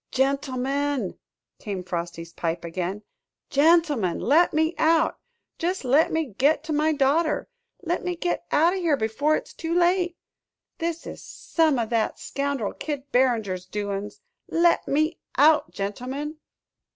[0.09, 1.19] "Gentlemen,"
[1.59, 3.03] came Frosty's pipe again,
[3.51, 5.19] "gentlemen, let me out
[5.59, 7.47] jest let me git to my daughter
[7.83, 10.17] let me git out o' here before it's too late!
[10.79, 14.21] This is some o' that scoundrel Kid Barringer's doin's.
[14.47, 16.37] Let me out, gentlemen!"